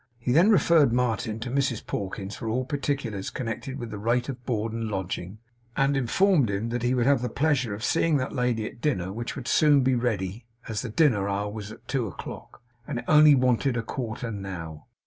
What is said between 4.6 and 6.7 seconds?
and lodging, and informed him